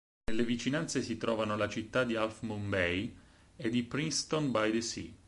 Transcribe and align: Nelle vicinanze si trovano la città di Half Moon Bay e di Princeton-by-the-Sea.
Nelle 0.31 0.45
vicinanze 0.45 1.03
si 1.03 1.15
trovano 1.15 1.55
la 1.55 1.69
città 1.69 2.03
di 2.03 2.15
Half 2.15 2.41
Moon 2.41 2.67
Bay 2.67 3.15
e 3.55 3.69
di 3.69 3.83
Princeton-by-the-Sea. 3.83 5.11